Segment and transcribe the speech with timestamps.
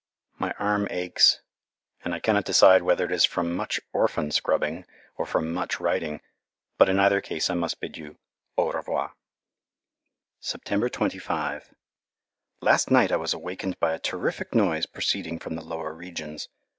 [0.39, 1.41] My arm aches
[2.03, 6.21] and I cannot decide whether it is from much orphan scrubbing or from much writing,
[6.79, 8.17] but in either case I must bid you
[8.57, 9.13] au revoir.
[10.39, 11.75] September 25
[12.61, 16.49] Last night I was awakened by a terrific noise proceeding from the lower regions.